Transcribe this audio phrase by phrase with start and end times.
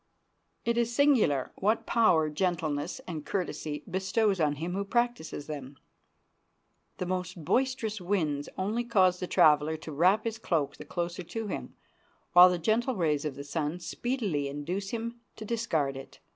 [0.65, 5.77] It is singular what power gentleness and courtesy bestows on him who practices them.
[6.97, 11.45] The most boisterous winds only cause the traveler to wrap his cloak the closer to
[11.45, 11.75] him,
[12.33, 16.19] while the gentle rays of the sun speedily induce him to discard it.